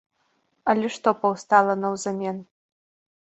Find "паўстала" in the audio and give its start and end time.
1.25-1.77